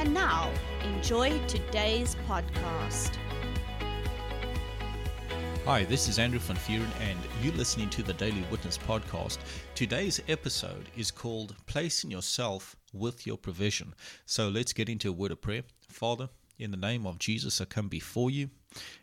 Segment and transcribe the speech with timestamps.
[0.00, 0.50] And now,
[0.82, 3.18] enjoy today's podcast.
[5.66, 9.40] Hi, this is Andrew Van Vuuren, and you're listening to the Daily Witness podcast.
[9.74, 13.94] Today's episode is called Placing Yourself with Your Provision.
[14.24, 15.64] So let's get into a word of prayer.
[15.90, 18.48] Father, in the name of Jesus, I come before you.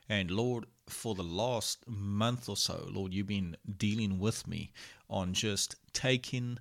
[0.10, 4.72] And Lord, for the last month or so, Lord, you've been dealing with me
[5.12, 6.58] on just taking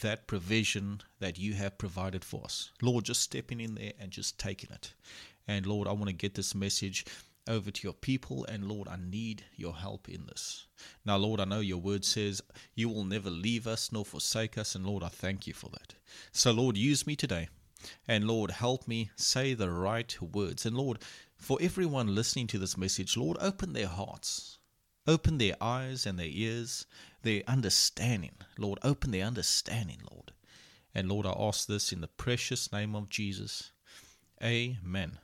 [0.00, 2.70] that provision that you have provided for us.
[2.80, 4.94] Lord, just stepping in there and just taking it.
[5.48, 7.04] And Lord, I want to get this message
[7.48, 8.44] over to your people.
[8.46, 10.66] And Lord, I need your help in this.
[11.04, 12.42] Now, Lord, I know your word says
[12.74, 14.74] you will never leave us nor forsake us.
[14.74, 15.94] And Lord, I thank you for that.
[16.32, 17.48] So, Lord, use me today.
[18.06, 20.66] And Lord, help me say the right words.
[20.66, 20.98] And Lord,
[21.36, 24.58] for everyone listening to this message, Lord, open their hearts,
[25.06, 26.86] open their eyes and their ears,
[27.22, 28.34] their understanding.
[28.58, 30.32] Lord, open their understanding, Lord.
[30.94, 33.72] And Lord, I ask this in the precious name of Jesus.
[34.42, 35.18] Amen.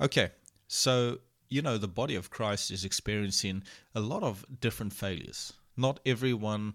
[0.00, 0.30] Okay,
[0.68, 1.18] so,
[1.48, 3.62] you know, the body of Christ is experiencing
[3.94, 5.52] a lot of different failures.
[5.76, 6.74] Not everyone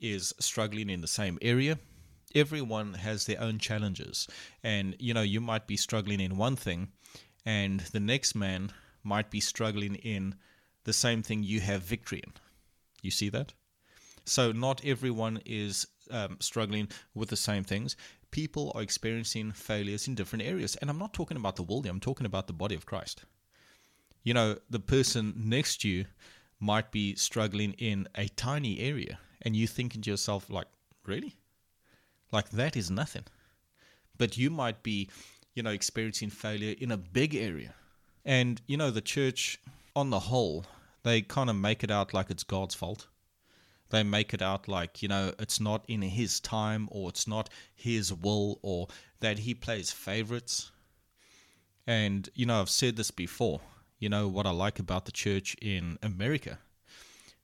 [0.00, 1.78] is struggling in the same area.
[2.34, 4.26] Everyone has their own challenges.
[4.62, 6.88] And, you know, you might be struggling in one thing,
[7.44, 10.34] and the next man might be struggling in
[10.84, 12.32] the same thing you have victory in.
[13.02, 13.52] You see that?
[14.24, 17.96] So, not everyone is um, struggling with the same things.
[18.30, 20.76] People are experiencing failures in different areas.
[20.76, 23.24] And I'm not talking about the world, I'm talking about the body of Christ.
[24.22, 26.06] You know, the person next to you
[26.58, 30.68] might be struggling in a tiny area, and you thinking to yourself, like,
[31.04, 31.36] really?
[32.32, 33.24] Like, that is nothing.
[34.16, 35.10] But you might be,
[35.54, 37.74] you know, experiencing failure in a big area.
[38.24, 39.60] And, you know, the church
[39.96, 40.64] on the whole,
[41.04, 43.06] they kind of make it out like it's God's fault.
[43.90, 47.48] They make it out like you know it's not in his time or it's not
[47.74, 48.88] his will or
[49.20, 50.72] that he plays favorites.
[51.86, 53.60] And you know i've said this before
[53.98, 56.58] you know what i like about the church in america?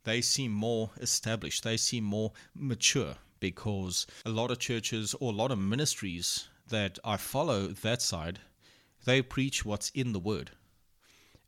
[0.04, 1.62] They seem more established.
[1.62, 6.98] They seem more mature because a lot of churches or a lot of ministries that
[7.04, 8.40] i follow that side
[9.04, 10.50] they preach what's in the word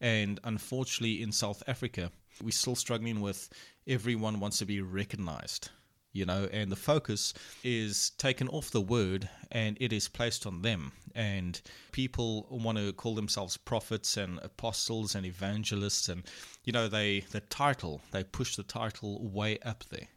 [0.03, 3.49] and unfortunately in south africa we're still struggling with
[3.87, 5.71] everyone wants to be recognized,
[6.13, 10.63] you know, and the focus is taken off the word and it is placed on
[10.63, 10.93] them.
[11.15, 16.23] And people want to call themselves prophets and apostles and evangelists, and
[16.65, 20.09] you know, they the title they push the title way up there,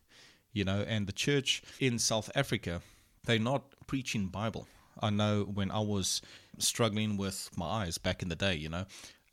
[0.54, 0.86] you know.
[0.88, 2.82] And the church in South Africa,
[3.26, 4.68] they're not preaching Bible.
[5.02, 6.22] I know when I was
[6.60, 8.86] struggling with my eyes back in the day, you know,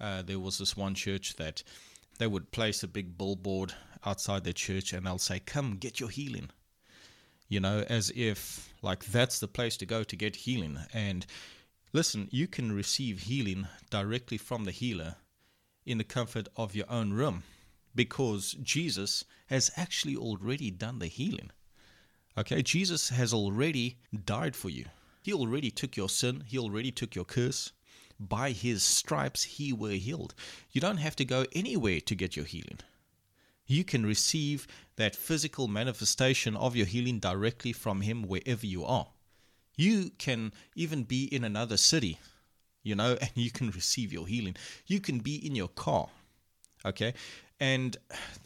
[0.02, 1.62] uh, there was this one church that
[2.18, 3.72] they would place a big billboard
[4.04, 6.50] outside their church and they'll say, Come, get your healing.
[7.48, 10.78] You know, as if like that's the place to go to get healing.
[10.92, 11.24] And
[11.92, 15.16] listen, you can receive healing directly from the healer
[15.86, 17.44] in the comfort of your own room
[17.94, 21.50] because Jesus has actually already done the healing.
[22.36, 24.86] Okay, Jesus has already died for you.
[25.22, 27.72] He already took your sin, He already took your curse.
[28.18, 30.34] By His stripes, He were healed.
[30.70, 32.78] You don't have to go anywhere to get your healing
[33.66, 39.08] you can receive that physical manifestation of your healing directly from Him wherever you are.
[39.76, 42.18] You can even be in another city,
[42.82, 44.56] you know, and you can receive your healing.
[44.86, 46.08] You can be in your car,
[46.84, 47.14] okay?
[47.58, 47.96] And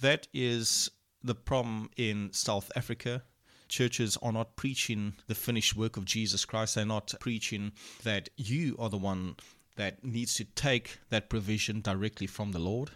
[0.01, 0.91] that is
[1.23, 3.23] the problem in South Africa.
[3.69, 6.77] Churches are not preaching the finished work of Jesus Christ.
[6.77, 7.73] They're not preaching
[8.05, 9.35] that you are the one
[9.77, 12.91] that needs to take that provision directly from the Lord.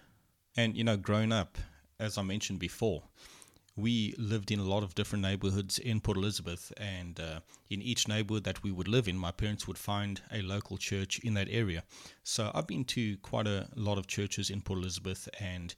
[0.56, 1.56] And, you know, growing up
[2.00, 3.02] as I mentioned before,
[3.76, 8.08] we lived in a lot of different neighborhoods in Port Elizabeth, and uh, in each
[8.08, 11.48] neighborhood that we would live in, my parents would find a local church in that
[11.50, 11.84] area.
[12.24, 15.74] So I've been to quite a lot of churches in Port Elizabeth, and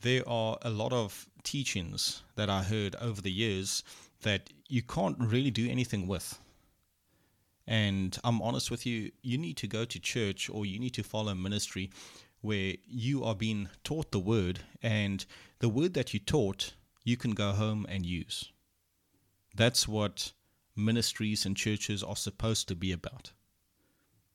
[0.00, 3.82] there are a lot of teachings that I heard over the years
[4.22, 6.38] that you can't really do anything with.
[7.66, 11.02] And I'm honest with you, you need to go to church or you need to
[11.02, 11.90] follow ministry
[12.40, 15.24] where you are being taught the word and
[15.60, 16.74] the word that you taught
[17.04, 18.50] you can go home and use.
[19.54, 20.32] That's what
[20.74, 23.32] ministries and churches are supposed to be about.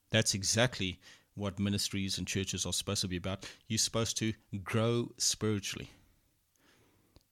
[0.10, 1.00] That's exactly
[1.36, 3.46] what ministries and churches are supposed to be about.
[3.68, 4.34] You're supposed to
[4.64, 5.90] grow spiritually.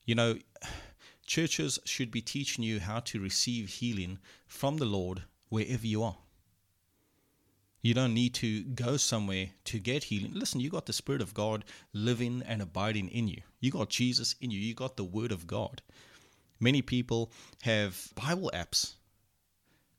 [0.06, 0.38] You know,
[1.26, 6.18] churches should be teaching you how to receive healing from the Lord wherever you are.
[7.82, 10.34] You don't need to go somewhere to get healing.
[10.34, 11.64] Listen, you got the Spirit of God
[11.94, 13.42] living and abiding in you.
[13.60, 14.60] You got Jesus in you.
[14.60, 15.84] You got the Word of God.
[16.60, 17.32] Many people
[17.62, 18.96] have Bible apps.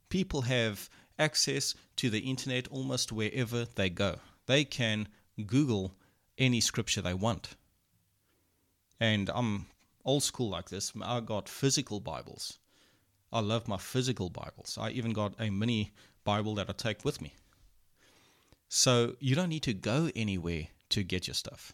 [0.09, 4.17] People have access to the internet almost wherever they go.
[4.47, 5.07] They can
[5.47, 5.95] Google
[6.39, 7.55] any scripture they want.
[8.99, 9.67] And I'm
[10.05, 10.93] old school like this.
[11.01, 12.59] I got physical Bibles.
[13.32, 14.78] I love my physical Bibles.
[14.81, 15.93] I even got a mini
[16.25, 17.34] Bible that I take with me.
[18.69, 21.73] So you don't need to go anywhere to get your stuff.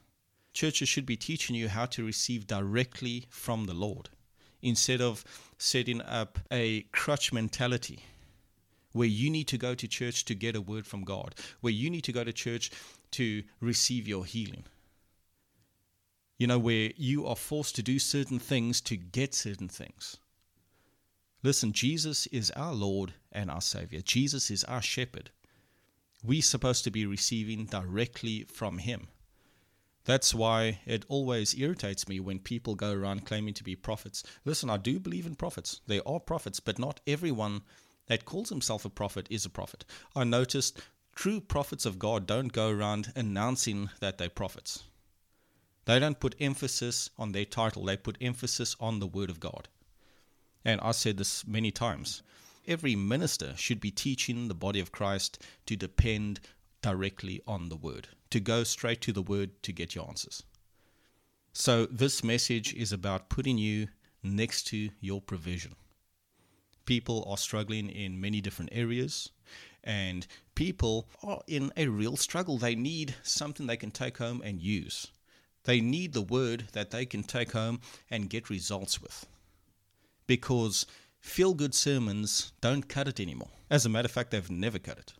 [0.52, 4.10] Churches should be teaching you how to receive directly from the Lord
[4.60, 5.24] instead of
[5.58, 8.00] setting up a crutch mentality
[8.92, 11.88] where you need to go to church to get a word from God, where you
[11.90, 12.70] need to go to church
[13.12, 14.64] to receive your healing.
[16.38, 20.18] You know, where you are forced to do certain things to get certain things.
[21.42, 24.00] Listen, Jesus is our Lord and our Savior.
[24.00, 25.30] Jesus is our shepherd
[26.24, 29.08] we're supposed to be receiving directly from Him.
[30.04, 34.22] That's why it always irritates me when people go around claiming to be prophets.
[34.44, 35.80] Listen, I do believe in prophets.
[35.86, 37.62] They are prophets, but not everyone
[38.06, 39.84] that calls himself a prophet is a prophet.
[40.14, 40.80] I noticed
[41.14, 44.84] true prophets of God don't go around announcing that they're prophets.
[45.84, 49.68] They don't put emphasis on their title, they put emphasis on the Word of God.
[50.64, 52.22] And I said this many times
[52.66, 56.40] every minister should be teaching the body of Christ to depend
[56.80, 60.42] directly on the word, to go straight to the word to get your answers.
[61.52, 63.88] So, this message is about putting you
[64.22, 65.74] next to your provision.
[66.84, 69.30] People are struggling in many different areas,
[69.84, 72.58] and people are in a real struggle.
[72.58, 75.08] They need something they can take home and use.
[75.64, 77.80] They need the word that they can take home
[78.10, 79.26] and get results with.
[80.26, 80.86] Because
[81.20, 83.50] feel good sermons don't cut it anymore.
[83.70, 85.14] As a matter of fact, they've never cut it.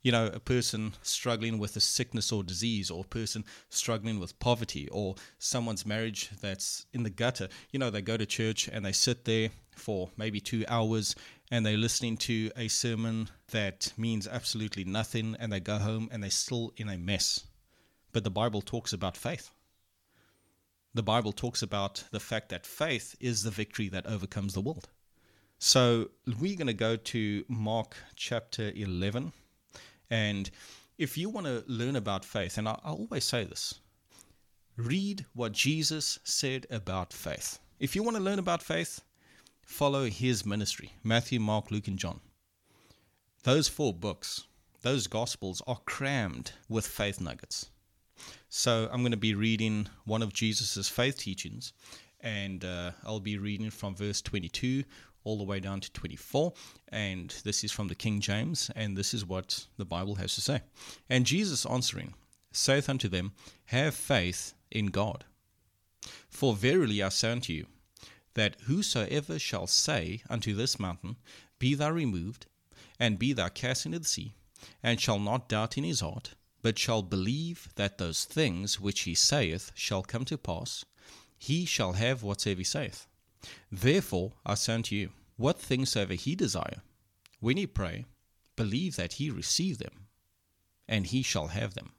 [0.00, 4.38] You know, a person struggling with a sickness or disease, or a person struggling with
[4.38, 7.48] poverty, or someone's marriage that's in the gutter.
[7.72, 11.14] You know, they go to church and they sit there for maybe two hours
[11.50, 16.22] and they're listening to a sermon that means absolutely nothing, and they go home and
[16.22, 17.44] they're still in a mess.
[18.12, 19.50] But the Bible talks about faith.
[20.94, 24.88] The Bible talks about the fact that faith is the victory that overcomes the world.
[25.58, 29.32] So we're going to go to Mark chapter 11.
[30.10, 30.50] And
[30.96, 33.74] if you want to learn about faith, and I, always say this
[34.76, 37.58] read what Jesus said about faith.
[37.80, 39.00] If you want to learn about faith,
[39.62, 42.20] follow his ministry Matthew, Mark, Luke, and John.
[43.42, 44.46] Those four books,
[44.82, 47.70] those gospels are crammed with faith nuggets.
[48.48, 51.72] So I'm going to be reading one of Jesus' faith teachings,
[52.20, 54.84] and uh, I'll be reading from verse 22
[55.24, 56.52] all the way down to 24.
[56.88, 60.40] And this is from the King James, and this is what the Bible has to
[60.40, 60.62] say.
[61.10, 62.14] And Jesus answering
[62.52, 63.32] saith unto them,
[63.66, 65.24] Have faith in God.
[66.30, 67.66] For verily I say unto you,
[68.34, 71.16] that whosoever shall say unto this mountain,
[71.58, 72.46] Be thou removed,
[72.98, 74.32] and be thou cast into the sea,
[74.82, 76.34] and shall not doubt in his heart,
[76.68, 80.84] but shall believe that those things which he saith shall come to pass,
[81.38, 83.06] he shall have whatsoever he saith.
[83.72, 86.82] Therefore I say unto you, what things soever he desire,
[87.40, 88.04] when he pray,
[88.54, 90.08] believe that he receive them,
[90.86, 91.92] and he shall have them.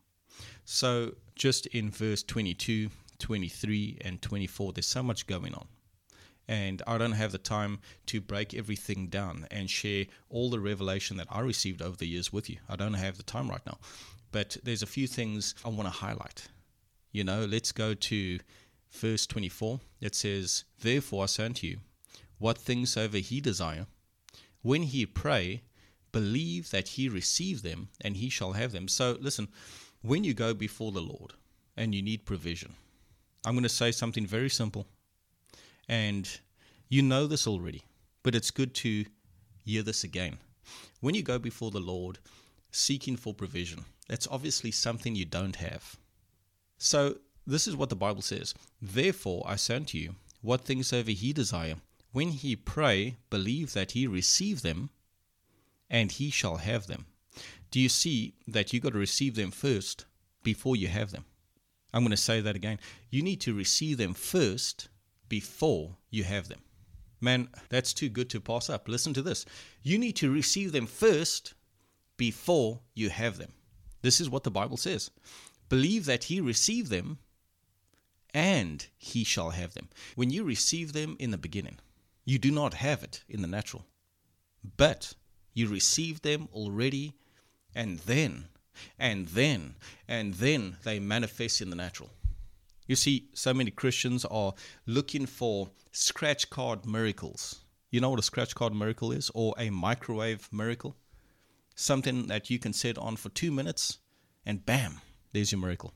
[0.65, 5.67] So just in verse 22, 23, and 24, there's so much going on.
[6.47, 11.17] And I don't have the time to break everything down and share all the revelation
[11.17, 12.57] that I received over the years with you.
[12.69, 13.79] I don't have the time right now.
[14.31, 16.47] But there's a few things I want to highlight.
[17.11, 18.39] You know, let's go to
[18.91, 19.79] verse 24.
[20.01, 21.77] It says, Therefore I say unto you,
[22.37, 23.87] what things soever he desire,
[24.61, 25.63] when he pray,
[26.11, 28.87] believe that he receive them, and he shall have them.
[28.87, 29.47] So listen,
[30.01, 31.33] when you go before the Lord
[31.75, 32.73] and you need provision,
[33.45, 34.85] I'm going to say something very simple,
[35.87, 36.29] and
[36.87, 37.83] you know this already,
[38.23, 39.05] but it's good to
[39.65, 40.37] hear this again.
[40.99, 42.19] When you go before the Lord
[42.71, 45.95] seeking for provision, that's obviously something you don't have.
[46.77, 51.11] So, this is what the Bible says Therefore I say unto you, what things soever
[51.11, 51.75] he desire,
[52.11, 54.89] when he pray, believe that he receive them,
[55.89, 57.05] and he shall have them.
[57.71, 60.05] Do you see that you got to receive them first
[60.43, 61.25] before you have them?
[61.93, 62.79] I'm going to say that again.
[63.09, 64.89] You need to receive them first
[65.27, 66.61] before you have them.
[67.21, 68.87] Man, that's too good to pass up.
[68.87, 69.45] Listen to this.
[69.83, 71.53] You need to receive them first
[72.17, 73.51] before you have them.
[74.01, 75.11] This is what the Bible says.
[75.67, 77.19] Believe that he received them
[78.33, 79.89] and he shall have them.
[80.15, 81.79] When you receive them in the beginning,
[82.25, 83.85] you do not have it in the natural,
[84.77, 85.13] but
[85.53, 87.13] you receive them already,
[87.73, 88.45] and then,
[88.97, 89.75] and then,
[90.07, 92.09] and then they manifest in the natural.
[92.87, 94.53] You see, so many Christians are
[94.85, 97.61] looking for scratch card miracles.
[97.91, 100.95] You know what a scratch card miracle is, or a microwave miracle?
[101.81, 103.99] Something that you can sit on for two minutes,
[104.45, 104.99] and bam,
[105.31, 105.93] there's your miracle.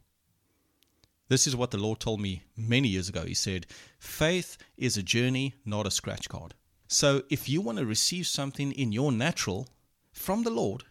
[1.27, 3.25] This is what the Lord told me many years ago.
[3.25, 3.67] He said,
[3.99, 6.53] Faith is a journey, not a scratch card.
[6.87, 9.67] So if you want to receive something in your natural
[10.13, 10.83] from the Lord,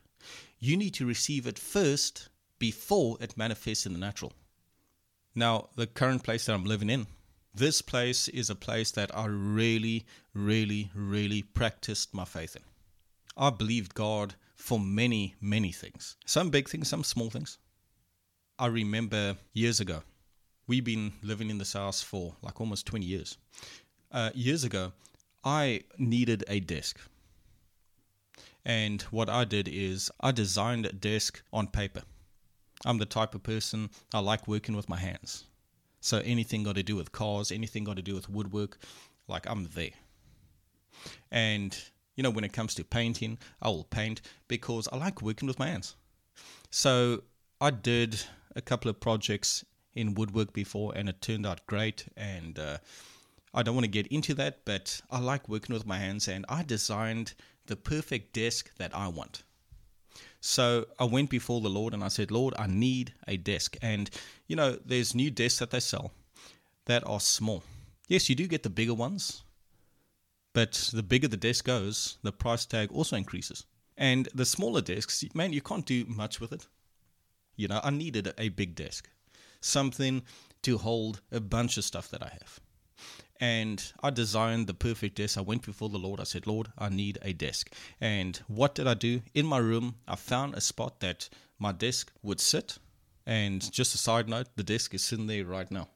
[0.58, 4.34] you need to receive it first before it manifests in the natural.
[5.34, 7.06] Now, the current place that I'm living in,
[7.54, 12.62] this place is a place that I really, really, really practiced my faith in.
[13.37, 16.17] I believed God for many, many things.
[16.27, 17.59] Some big things, some small things.
[18.59, 20.03] I remember years ago,
[20.67, 23.39] we've been living in this house for like almost 20 years.
[24.11, 24.93] Uh, years ago,
[25.43, 27.01] I needed a desk.
[28.65, 32.03] And what I did is I designed a desk on paper.
[32.85, 35.45] I'm the type of person I like working with my hands.
[36.01, 38.79] So anything got to do with cars, anything got to do with woodwork,
[39.29, 39.91] like I'm there.
[41.31, 41.77] And
[42.16, 45.59] you know, when it comes to painting, I will paint because I like working with
[45.59, 45.97] my hands.
[46.71, 47.23] So
[47.61, 48.21] I did
[48.57, 49.64] a couple of projects
[49.95, 52.78] in woodwork before and it turned out great and uh,
[53.54, 56.47] I don't want to get into that but I like working with my hands and
[56.49, 57.35] I designed
[57.66, 59.42] the perfect desk that I want.
[60.40, 63.76] So I went before the Lord and I said, Lord, I need a desk.
[63.81, 64.11] And
[64.49, 66.12] you know, there's new desks that they sell
[66.87, 67.62] that are small.
[68.09, 69.42] Yes, you do get the bigger ones,
[70.52, 73.64] but the bigger the desk goes, the price tag also increases.
[73.97, 76.66] And the smaller desks, man, you can't do much with it.
[77.56, 79.09] You know, I needed a big desk
[79.62, 80.23] something
[80.62, 82.61] to hold a bunch of stuff that I have.
[83.40, 85.37] And I designed the perfect desk.
[85.37, 86.21] I went before the Lord.
[86.21, 87.73] I said, Lord, I need a desk.
[88.00, 89.23] And what did I do?
[89.35, 91.28] In my room, I found a spot that
[91.59, 92.78] my desk would sit.
[93.26, 95.88] And just a side note, the desk is sitting there right now.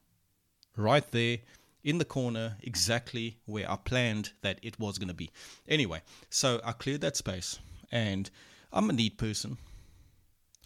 [0.76, 1.38] Right there
[1.86, 5.30] in the corner, exactly where I planned that it was going to be.
[5.68, 7.60] Anyway, so I cleared that space.
[7.92, 8.28] And
[8.72, 9.56] I'm a neat person.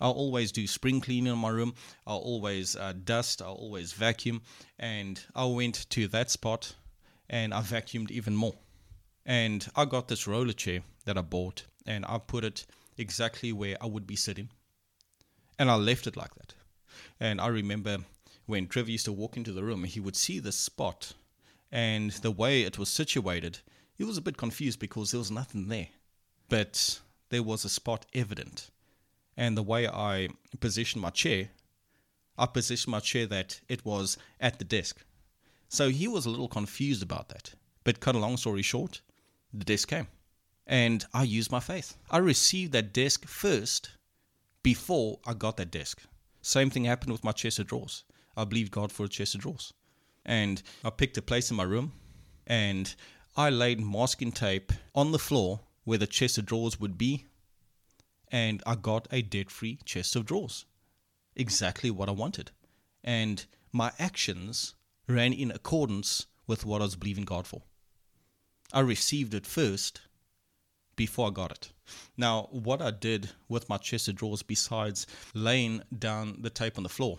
[0.01, 1.75] I'll always do spring cleaning in my room.
[2.07, 3.43] I'll always uh, dust.
[3.43, 4.41] I'll always vacuum.
[4.79, 6.75] And I went to that spot
[7.29, 8.55] and I vacuumed even more.
[9.27, 13.77] And I got this roller chair that I bought and I put it exactly where
[13.79, 14.49] I would be sitting.
[15.59, 16.55] And I left it like that.
[17.21, 17.99] And I remember
[18.51, 21.15] when Trevor used to walk into the room, he would see the spot
[21.73, 23.61] and the way it was situated.
[23.95, 25.89] He was a bit confused because there was nothing there.
[26.49, 28.71] But there was a spot evident
[29.41, 30.29] and the way I
[30.61, 31.49] positioned my chair,
[32.37, 35.03] I positioned my chair that it was at the desk.
[35.71, 37.55] So he was a little confused about that.
[37.83, 39.01] But cut a long story short,
[39.53, 40.09] the desk came.
[40.67, 41.97] And I used my faith.
[42.11, 43.93] I received that desk first
[44.63, 46.03] before I got that desk.
[46.43, 48.05] Same thing happened with my chest of drawers.
[48.41, 49.75] I believed God for a chest of drawers.
[50.25, 51.93] And I picked a place in my room
[52.47, 52.95] and
[53.37, 57.27] I laid masking tape on the floor where the chest of drawers would be
[58.29, 60.65] and I got a debt free chest of drawers.
[61.37, 62.51] Exactly what I wanted.
[63.05, 64.75] And my actions
[65.07, 67.63] ran in accordance with what I was believing God for.
[68.73, 70.01] I received it first
[70.97, 71.73] before I got it.
[72.17, 76.85] Now, what I did with my chest of drawers, besides laying down the tape on
[76.85, 77.19] the floor,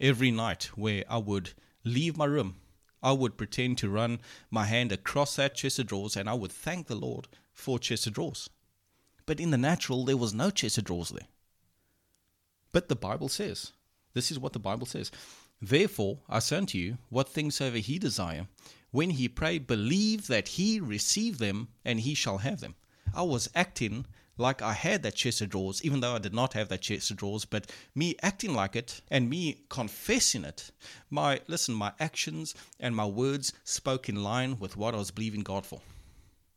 [0.00, 1.52] every night where I would
[1.84, 2.56] leave my room,
[3.02, 6.52] I would pretend to run my hand across that chest of drawers and I would
[6.52, 8.50] thank the Lord for chest of drawers.
[9.26, 11.26] But in the natural, there was no chest of drawers there.
[12.72, 13.72] But the Bible says,
[14.12, 15.10] this is what the Bible says.
[15.62, 18.46] Therefore, I say unto you, what things soever he desire,
[18.90, 22.74] when he pray, believe that he receive them, and he shall have them.
[23.14, 24.06] I was acting
[24.40, 27.10] like I had that chest of drawers, even though I did not have that chest
[27.10, 30.70] of drawers, but me acting like it and me confessing it,
[31.10, 35.42] my listen, my actions and my words spoke in line with what I was believing
[35.42, 35.80] God for.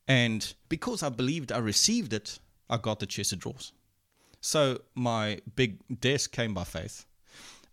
[0.08, 3.74] And because I believed I received it, I got the chest of drawers.
[4.42, 7.06] So my big desk came by faith.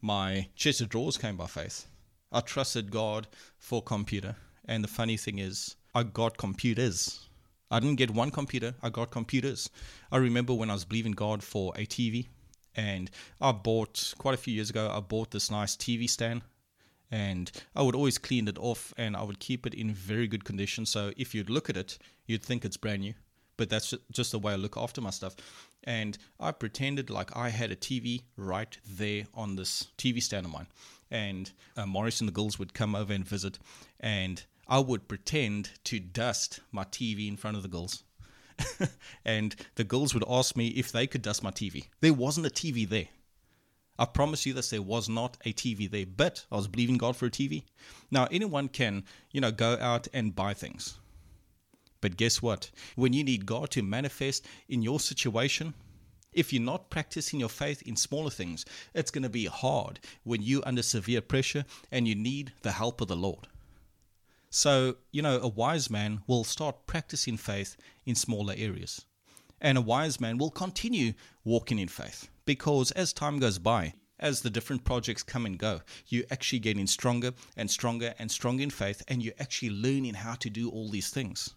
[0.01, 1.87] My chest of drawers came by faith.
[2.33, 3.27] I trusted God
[3.59, 4.37] for computer.
[4.65, 7.29] And the funny thing is, I got computers.
[7.71, 9.71] I didn't get one computer, I got computers.
[10.11, 12.27] I remember when I was believing God for a TV,
[12.75, 13.11] and
[13.41, 16.43] I bought quite a few years ago, I bought this nice TV stand.
[17.13, 20.45] And I would always clean it off and I would keep it in very good
[20.45, 20.87] condition.
[20.87, 23.15] So if you'd look at it, you'd think it's brand new
[23.61, 25.37] but that's just the way I look after my stuff.
[25.85, 30.53] And I pretended like I had a TV right there on this TV stand of
[30.53, 30.67] mine.
[31.11, 33.59] And uh, Morris and the girls would come over and visit,
[33.99, 38.05] and I would pretend to dust my TV in front of the girls.
[39.25, 41.89] and the girls would ask me if they could dust my TV.
[42.01, 43.09] There wasn't a TV there.
[43.99, 47.17] I promise you this, there was not a TV there, but I was believing God
[47.17, 47.65] for a TV.
[48.13, 51.01] Now, anyone can, you know, go out and buy things.
[52.01, 52.71] But guess what?
[52.95, 55.75] When you need God to manifest in your situation,
[56.33, 60.43] if you're not practicing your faith in smaller things, it's going to be hard when
[60.43, 63.49] you're under severe pressure and you need the help of the Lord.
[64.51, 69.05] So, you know, a wise man will start practicing faith in smaller areas.
[69.61, 71.13] And a wise man will continue
[71.45, 75.81] walking in faith because as time goes by, as the different projects come and go,
[76.09, 80.35] you're actually getting stronger and stronger and stronger in faith, and you're actually learning how
[80.35, 81.55] to do all these things.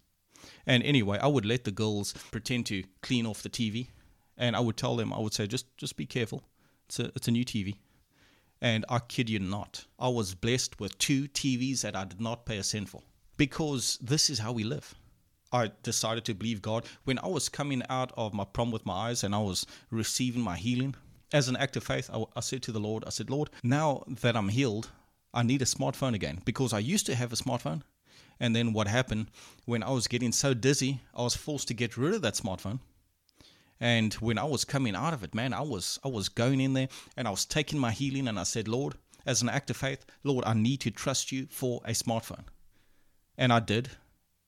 [0.66, 3.88] And anyway, I would let the girls pretend to clean off the TV,
[4.38, 6.44] and I would tell them, I would say, just just be careful.
[6.88, 7.76] It's a it's a new TV.
[8.64, 12.46] And I kid you not, I was blessed with two TVs that I did not
[12.46, 13.02] pay a cent for
[13.36, 14.96] because this is how we live.
[15.52, 19.10] I decided to believe God when I was coming out of my problem with my
[19.10, 20.96] eyes and I was receiving my healing.
[21.34, 24.06] As an act of faith, I, I said to the Lord, I said, Lord, now
[24.22, 24.92] that I'm healed,
[25.34, 27.82] I need a smartphone again because I used to have a smartphone.
[28.40, 29.28] And then what happened
[29.66, 32.80] when I was getting so dizzy, I was forced to get rid of that smartphone
[33.80, 36.74] and when I was coming out of it, man, I was I was going in
[36.74, 39.78] there and I was taking my healing and I said, Lord, as an act of
[39.78, 42.46] faith, Lord, I need to trust you for a smartphone.
[43.38, 43.90] And I did,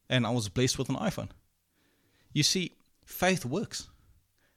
[0.10, 1.30] and I was blessed with an iPhone.
[2.34, 2.74] You see,
[3.06, 3.88] faith works.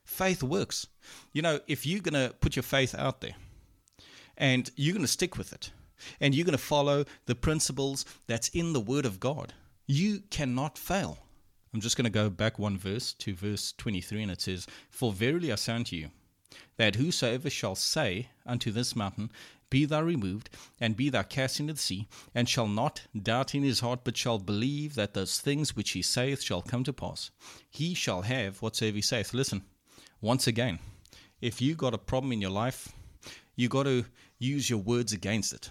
[0.03, 0.87] Faith works.
[1.33, 3.35] You know, if you're going to put your faith out there
[4.37, 5.71] and you're going to stick with it
[6.19, 9.53] and you're going to follow the principles that's in the Word of God,
[9.87, 11.19] you cannot fail.
[11.73, 15.13] I'm just going to go back one verse to verse 23, and it says, For
[15.13, 16.09] verily I say unto you,
[16.77, 19.31] that whosoever shall say unto this mountain,
[19.69, 20.49] Be thou removed,
[20.79, 24.17] and be thou cast into the sea, and shall not doubt in his heart, but
[24.17, 27.29] shall believe that those things which he saith shall come to pass,
[27.69, 29.33] he shall have whatsoever he saith.
[29.33, 29.63] Listen,
[30.21, 30.79] once again,
[31.41, 32.91] if you got a problem in your life,
[33.55, 34.05] you got to
[34.39, 35.69] use your words against it.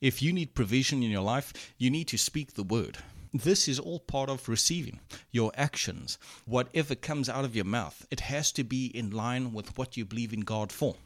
[0.00, 2.98] If you need provision in your life, you need to speak the word.
[3.32, 4.98] This is all part of receiving
[5.30, 6.18] your actions.
[6.46, 10.04] Whatever comes out of your mouth, it has to be in line with what you
[10.04, 10.96] believe in God for.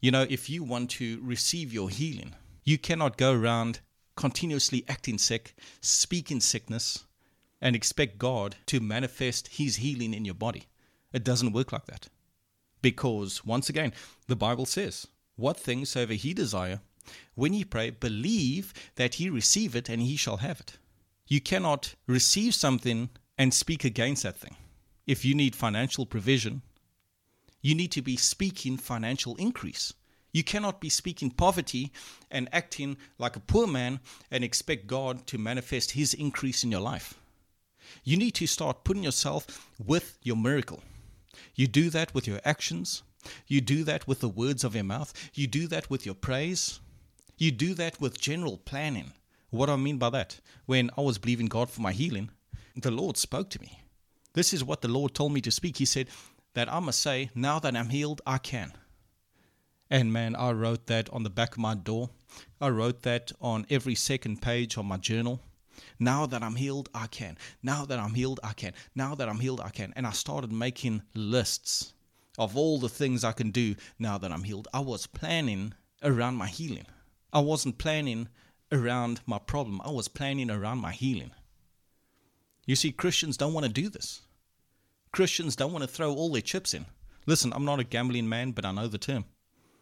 [0.00, 3.80] You know, if you want to receive your healing, you cannot go around
[4.14, 7.04] continuously acting sick, speaking sickness,
[7.60, 10.68] and expect God to manifest His healing in your body.
[11.12, 12.08] It doesn't work like that.
[12.82, 13.92] Because, once again,
[14.28, 16.80] the Bible says, What things soever He desire,
[17.34, 20.78] when ye pray, believe that He receive it and He shall have it.
[21.32, 24.54] You cannot receive something and speak against that thing.
[25.06, 26.60] If you need financial provision,
[27.62, 29.94] you need to be speaking financial increase.
[30.34, 31.90] You cannot be speaking poverty
[32.30, 36.82] and acting like a poor man and expect God to manifest his increase in your
[36.82, 37.14] life.
[38.04, 40.82] You need to start putting yourself with your miracle.
[41.54, 43.04] You do that with your actions.
[43.46, 45.14] You do that with the words of your mouth.
[45.32, 46.80] You do that with your praise.
[47.38, 49.12] You do that with general planning.
[49.52, 50.40] What do I mean by that?
[50.64, 52.30] When I was believing God for my healing,
[52.74, 53.80] the Lord spoke to me.
[54.32, 55.76] This is what the Lord told me to speak.
[55.76, 56.08] He said
[56.54, 58.72] that I must say, Now that I'm healed, I can.
[59.90, 62.08] And man, I wrote that on the back of my door.
[62.62, 65.42] I wrote that on every second page of my journal.
[65.98, 67.36] Now that I'm healed, I can.
[67.62, 68.72] Now that I'm healed, I can.
[68.94, 69.92] Now that I'm healed, I can.
[69.96, 71.92] And I started making lists
[72.38, 74.66] of all the things I can do now that I'm healed.
[74.72, 76.86] I was planning around my healing.
[77.34, 78.28] I wasn't planning
[78.72, 79.80] around my problem.
[79.84, 81.30] I was planning around my healing.
[82.66, 84.22] You see, Christians don't want to do this.
[85.12, 86.86] Christians don't want to throw all their chips in.
[87.26, 89.26] Listen, I'm not a gambling man, but I know the term.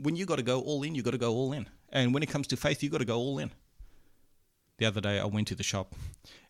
[0.00, 1.66] When you got to go all in, you got to go all in.
[1.90, 3.50] And when it comes to faith, you got to go all in.
[4.78, 5.94] The other day, I went to the shop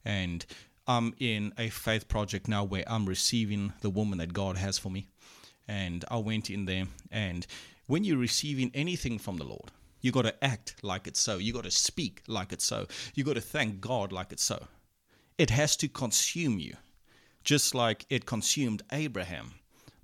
[0.05, 0.47] and
[0.87, 4.91] I'm in a faith project now where I'm receiving the woman that God has for
[4.91, 5.09] me.
[5.69, 7.47] And I went in there, and
[7.87, 11.39] when you're receiving anything from the Lord, you got to act like it's so.
[11.39, 12.87] You got to speak like it's so.
[13.15, 14.67] You got to thank God like it's so.
[15.39, 16.77] It has to consume you,
[17.45, 19.55] just like it consumed Abraham.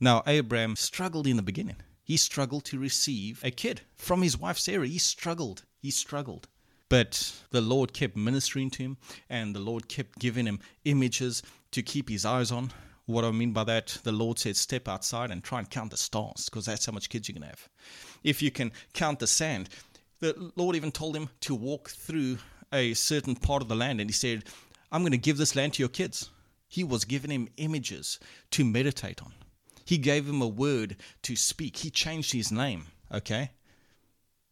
[0.01, 1.77] Now, Abraham struggled in the beginning.
[2.03, 4.87] He struggled to receive a kid from his wife Sarah.
[4.87, 5.65] He struggled.
[5.79, 6.49] He struggled.
[6.89, 8.97] But the Lord kept ministering to him,
[9.29, 12.73] and the Lord kept giving him images to keep his eyes on.
[13.07, 15.97] What I mean by that, the Lord said, step outside and try and count the
[15.97, 17.69] stars, because that's how much kids you can have.
[18.25, 19.69] If you can count the sand,
[20.19, 22.39] the Lord even told him to walk through
[22.73, 24.45] a certain part of the land, and He said,
[24.91, 26.31] I'm going to give this land to your kids.
[26.69, 28.19] He was giving him images
[28.51, 29.33] to meditate on.
[29.85, 31.77] He gave him a word to speak.
[31.77, 33.53] He changed his name, okay?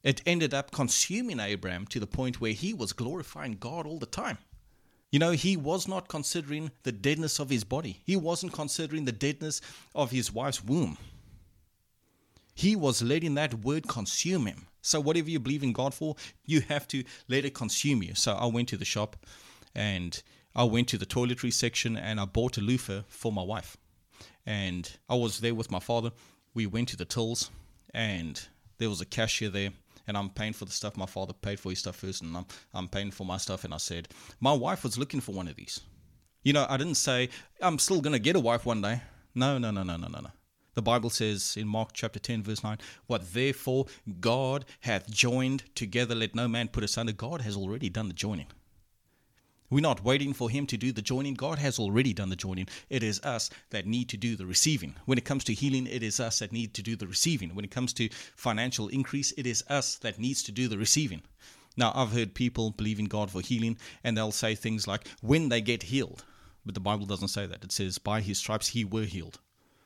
[0.04, 4.06] It ended up consuming Abraham to the point where he was glorifying God all the
[4.06, 4.38] time.
[5.14, 9.12] You know, he was not considering the deadness of his body, he wasn't considering the
[9.12, 9.60] deadness
[9.94, 10.98] of his wife's womb.
[12.52, 14.66] He was letting that word consume him.
[14.82, 18.16] So, whatever you believe in God for, you have to let it consume you.
[18.16, 19.14] So, I went to the shop
[19.72, 20.20] and
[20.52, 23.76] I went to the toiletry section and I bought a loofah for my wife.
[24.44, 26.10] And I was there with my father.
[26.54, 27.52] We went to the tills
[27.94, 28.44] and
[28.78, 29.70] there was a cashier there
[30.06, 30.96] and I'm paying for the stuff.
[30.96, 33.64] My father paid for his stuff first, and I'm, I'm paying for my stuff.
[33.64, 34.08] And I said,
[34.40, 35.80] My wife was looking for one of these.
[36.42, 39.00] You know, I didn't say, I'm still going to get a wife one day.
[39.34, 40.30] No, no, no, no, no, no, no.
[40.74, 43.86] The Bible says in Mark chapter 10, verse 9, What therefore
[44.20, 47.12] God hath joined together, let no man put asunder.
[47.12, 48.46] God has already done the joining.
[49.74, 51.34] We're not waiting for Him to do the joining.
[51.34, 52.68] God has already done the joining.
[52.90, 54.94] It is us that need to do the receiving.
[55.04, 57.56] When it comes to healing, it is us that need to do the receiving.
[57.56, 61.22] When it comes to financial increase, it is us that needs to do the receiving.
[61.76, 65.48] Now, I've heard people believe in God for healing, and they'll say things like, when
[65.48, 66.22] they get healed.
[66.64, 67.64] But the Bible doesn't say that.
[67.64, 69.40] It says, by his stripes he were healed.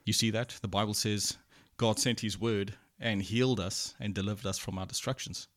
[0.04, 0.58] You see that?
[0.60, 1.38] The Bible says
[1.78, 5.48] God sent his word and healed us and delivered us from our destructions.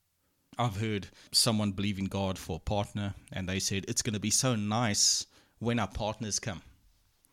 [0.58, 4.20] I've heard someone believe in God for a partner and they said it's going to
[4.20, 5.26] be so nice
[5.60, 6.62] when our partners come.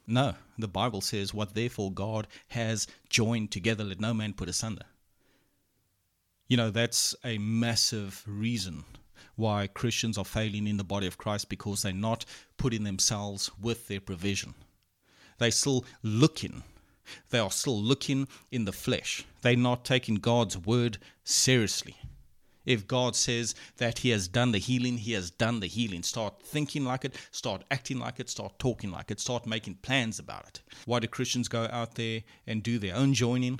[0.06, 4.84] No, the Bible says, What therefore God has joined together, let no man put asunder.
[6.46, 8.84] You know, that's a massive reason
[9.36, 12.24] why Christians are failing in the body of Christ because they're not
[12.56, 14.54] putting themselves with their provision.
[15.38, 16.62] They're still looking
[17.30, 19.24] they are still looking in the flesh.
[19.42, 21.96] They're not taking God's word seriously.
[22.68, 26.02] If God says that He has done the healing, He has done the healing.
[26.02, 30.18] Start thinking like it, start acting like it, start talking like it, start making plans
[30.18, 30.60] about it.
[30.84, 33.58] Why do Christians go out there and do their own joining?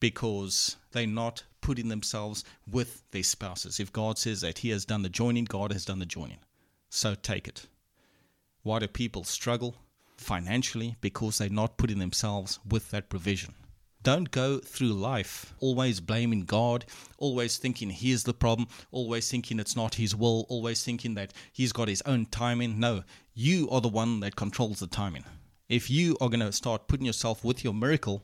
[0.00, 3.78] Because they're not putting themselves with their spouses.
[3.78, 6.40] If God says that He has done the joining, God has done the joining.
[6.88, 7.66] So take it.
[8.62, 9.76] Why do people struggle?
[10.20, 13.54] financially because they're not putting themselves with that provision.
[14.02, 16.86] Don't go through life always blaming God,
[17.18, 21.72] always thinking He's the problem, always thinking it's not His will, always thinking that He's
[21.72, 22.80] got His own timing.
[22.80, 25.24] No, you are the one that controls the timing.
[25.68, 28.22] If you are going to start putting yourself with your miracle,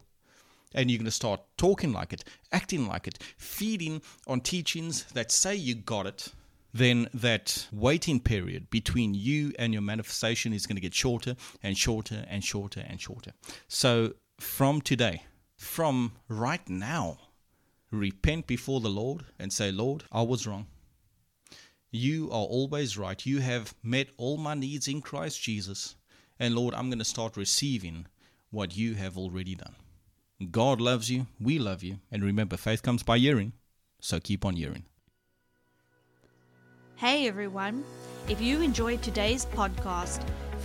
[0.75, 5.31] and you're going to start talking like it, acting like it, feeding on teachings that
[5.31, 6.29] say you got it,
[6.75, 11.79] then that waiting period between you and your manifestation is going to get shorter and
[11.79, 13.33] shorter and shorter and shorter.
[13.69, 15.23] So from today,
[15.67, 17.19] from right now,
[17.91, 20.67] repent before the Lord and say, Lord, I was wrong.
[21.91, 23.25] You are always right.
[23.27, 25.97] You have met all my needs in Christ Jesus.
[26.39, 28.07] And Lord, I'm going to start receiving
[28.51, 29.75] what you have already done.
[30.51, 31.27] God loves you.
[31.41, 31.99] We love you.
[32.11, 33.53] And remember, faith comes by hearing.
[34.01, 34.85] So keep on hearing.
[36.97, 37.85] Hey everyone!
[38.27, 40.27] If you enjoyed today's podcast,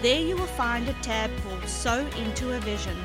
[0.00, 2.96] There you will find a tab called Sow into a Vision.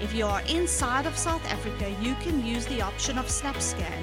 [0.00, 4.02] If you are inside of South Africa, you can use the option of SnapScan.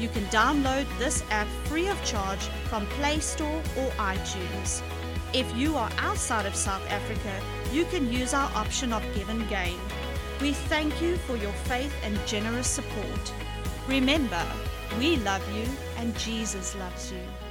[0.00, 4.82] You can download this app free of charge from Play Store or iTunes.
[5.32, 7.40] If you are outside of South Africa,
[7.72, 9.78] you can use our option of GivenGain.
[10.40, 13.32] We thank you for your faith and generous support.
[13.88, 14.42] Remember,
[14.98, 15.66] we love you
[15.98, 17.43] and Jesus loves you.